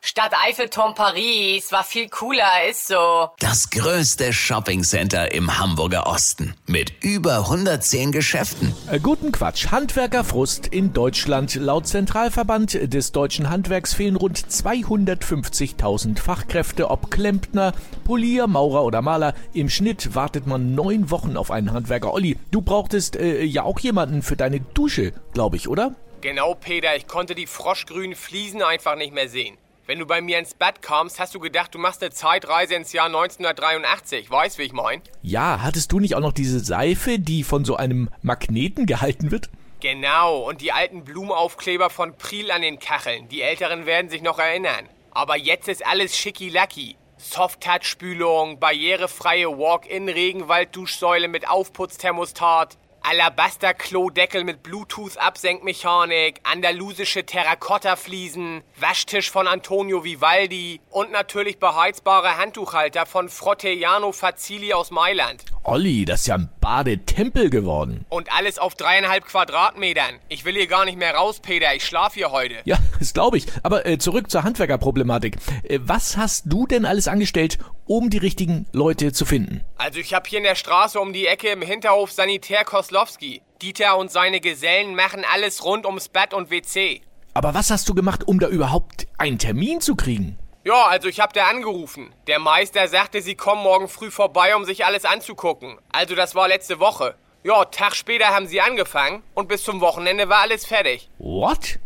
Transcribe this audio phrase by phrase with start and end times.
[0.00, 3.30] Stadt Eiffelturm Paris war viel cooler, ist so.
[3.40, 8.74] Das größte Shoppingcenter im Hamburger Osten mit über 110 Geschäften.
[8.90, 9.72] Äh, Guten Quatsch.
[9.72, 11.56] Handwerkerfrust in Deutschland.
[11.56, 17.72] Laut Zentralverband des deutschen Handwerks fehlen rund 250.000 Fachkräfte, ob Klempner,
[18.04, 19.34] Polier, Maurer oder Maler.
[19.52, 22.14] Im Schnitt wartet man neun Wochen auf einen Handwerker.
[22.14, 25.96] Olli, du brauchtest äh, ja auch jemanden für deine Dusche, glaube ich, oder?
[26.20, 29.56] Genau, Peter, ich konnte die froschgrünen Fliesen einfach nicht mehr sehen.
[29.88, 32.92] Wenn du bei mir ins Bett kamst, hast du gedacht, du machst eine Zeitreise ins
[32.92, 34.30] Jahr 1983.
[34.30, 35.00] Weißt, wie ich mein?
[35.22, 39.48] Ja, hattest du nicht auch noch diese Seife, die von so einem Magneten gehalten wird?
[39.80, 43.30] Genau, und die alten Blumenaufkleber von Priel an den Kacheln.
[43.30, 44.90] Die Älteren werden sich noch erinnern.
[45.12, 46.96] Aber jetzt ist alles schicki-lacki.
[47.16, 52.76] Soft-Touch-Spülung, barrierefreie Walk-in-Regenwald-Duschsäule mit Aufputzthermostat,
[53.08, 64.12] Alabaster-Klodeckel mit Bluetooth-Absenkmechanik, andalusische Terrakotta-Fliesen, Waschtisch von Antonio Vivaldi und natürlich beheizbare Handtuchhalter von Frotteano
[64.12, 65.46] Fazzili aus Mailand.
[65.64, 68.06] Olli, das ist ja ein Badetempel geworden.
[68.08, 70.18] Und alles auf dreieinhalb Quadratmetern.
[70.28, 71.74] Ich will hier gar nicht mehr raus, Peter.
[71.74, 72.56] Ich schlaf hier heute.
[72.64, 73.46] Ja, das glaube ich.
[73.62, 75.36] Aber äh, zurück zur Handwerkerproblematik.
[75.64, 79.62] Äh, was hast du denn alles angestellt, um die richtigen Leute zu finden?
[79.76, 83.42] Also ich hab hier in der Straße um die Ecke im Hinterhof Sanitär Koslowski.
[83.60, 87.02] Dieter und seine Gesellen machen alles rund ums Bad und WC.
[87.34, 90.38] Aber was hast du gemacht, um da überhaupt einen Termin zu kriegen?
[90.68, 92.10] Ja, also ich hab da angerufen.
[92.26, 95.78] Der Meister sagte, sie kommen morgen früh vorbei, um sich alles anzugucken.
[95.90, 97.14] Also das war letzte Woche.
[97.42, 101.08] Ja, Tag später haben sie angefangen und bis zum Wochenende war alles fertig.
[101.16, 101.78] What?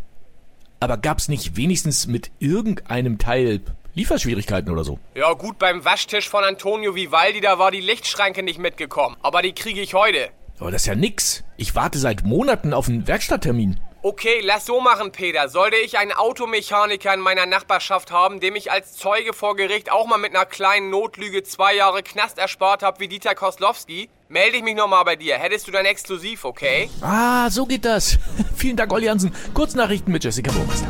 [0.81, 3.61] Aber gab's nicht wenigstens mit irgendeinem Teil
[3.95, 4.99] Lieferschwierigkeiten oder so?
[5.15, 9.17] Ja gut, beim Waschtisch von Antonio Vivaldi, da war die Lichtschranke nicht mitgekommen.
[9.23, 10.31] Aber die kriege ich heute.
[10.59, 11.45] Aber das ist ja nix.
[11.57, 13.79] Ich warte seit Monaten auf einen Werkstatttermin.
[14.05, 15.49] Okay, lass so machen, Peter.
[15.49, 20.07] Sollte ich einen Automechaniker in meiner Nachbarschaft haben, dem ich als Zeuge vor Gericht auch
[20.09, 24.65] mal mit einer kleinen Notlüge zwei Jahre Knast erspart habe wie Dieter Koslowski, melde ich
[24.65, 25.39] mich nochmal bei dir.
[25.39, 26.91] Hättest du dann exklusiv, okay?
[27.01, 28.19] Ah, so geht das.
[28.57, 29.33] Vielen Dank, Olli Hansen.
[29.55, 30.89] Kurznachrichten mit Jessica Burmeister.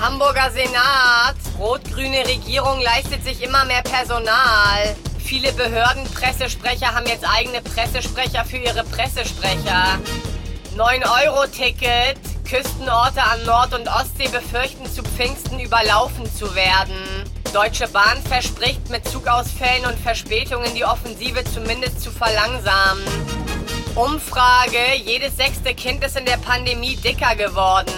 [0.00, 1.36] Hamburger Senat.
[1.60, 4.96] Rot-grüne Regierung leistet sich immer mehr Personal.
[5.24, 10.00] Viele Behördenpressesprecher haben jetzt eigene Pressesprecher für ihre Pressesprecher.
[10.76, 12.18] 9-Euro-Ticket.
[12.48, 16.94] Küstenorte an Nord- und Ostsee befürchten zu Pfingsten überlaufen zu werden.
[17.52, 23.04] Deutsche Bahn verspricht mit Zugausfällen und Verspätungen die Offensive zumindest zu verlangsamen.
[23.94, 27.92] Umfrage, jedes sechste Kind ist in der Pandemie dicker geworden.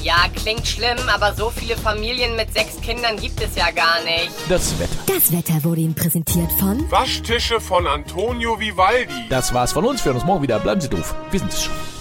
[0.00, 4.30] Ja, klingt schlimm, aber so viele Familien mit sechs Kindern gibt es ja gar nicht.
[4.48, 4.94] Das Wetter.
[5.06, 9.28] Das Wetter wurde Ihnen präsentiert von Waschtische von Antonio Vivaldi.
[9.28, 10.04] Das war's von uns.
[10.04, 10.60] Wir hören uns morgen wieder.
[10.60, 11.16] Bleiben Sie doof.
[11.32, 11.97] Wir sind es schon.